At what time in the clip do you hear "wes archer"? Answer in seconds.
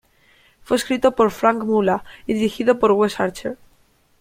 2.93-3.59